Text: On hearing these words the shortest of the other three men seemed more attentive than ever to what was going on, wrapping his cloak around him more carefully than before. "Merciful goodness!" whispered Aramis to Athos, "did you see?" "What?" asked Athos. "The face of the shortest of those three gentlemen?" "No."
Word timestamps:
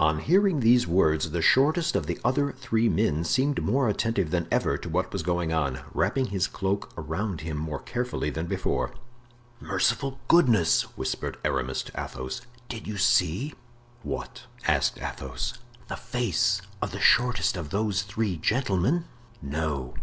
On 0.00 0.18
hearing 0.18 0.58
these 0.58 0.88
words 0.88 1.30
the 1.30 1.40
shortest 1.40 1.94
of 1.94 2.06
the 2.06 2.18
other 2.24 2.50
three 2.50 2.88
men 2.88 3.22
seemed 3.22 3.62
more 3.62 3.88
attentive 3.88 4.32
than 4.32 4.48
ever 4.50 4.76
to 4.76 4.88
what 4.88 5.12
was 5.12 5.22
going 5.22 5.52
on, 5.52 5.78
wrapping 5.94 6.26
his 6.26 6.48
cloak 6.48 6.90
around 6.98 7.42
him 7.42 7.56
more 7.56 7.78
carefully 7.78 8.28
than 8.28 8.46
before. 8.46 8.90
"Merciful 9.60 10.18
goodness!" 10.26 10.82
whispered 10.98 11.36
Aramis 11.44 11.84
to 11.84 11.92
Athos, 11.96 12.40
"did 12.68 12.88
you 12.88 12.96
see?" 12.96 13.54
"What?" 14.02 14.46
asked 14.66 14.98
Athos. 15.00 15.54
"The 15.86 15.94
face 15.96 16.60
of 16.82 16.90
the 16.90 16.98
shortest 16.98 17.56
of 17.56 17.70
those 17.70 18.02
three 18.02 18.36
gentlemen?" 18.36 19.04
"No." 19.40 19.94